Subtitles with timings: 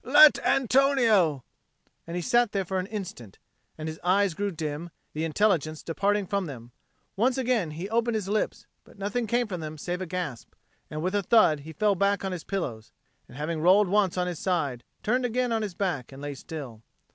[0.03, 1.43] "Let Antonio!"
[2.07, 3.37] And he sat there for an instant;
[3.77, 6.71] and his eyes grew dim, the intelligence departing from them;
[7.15, 10.55] once again he opened his lips, but nothing came from them save a gasp;
[10.89, 12.91] and with a thud he fell back on his pillows,
[13.27, 16.81] and, having rolled once on his side, turned again on his back and lay still.